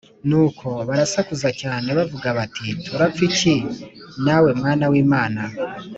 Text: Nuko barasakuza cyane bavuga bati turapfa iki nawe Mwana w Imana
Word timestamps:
Nuko 0.27 0.67
barasakuza 0.87 1.49
cyane 1.61 1.87
bavuga 1.97 2.27
bati 2.37 2.67
turapfa 2.85 3.21
iki 3.29 3.55
nawe 4.25 4.49
Mwana 4.59 4.85
w 4.91 4.93
Imana 5.03 5.41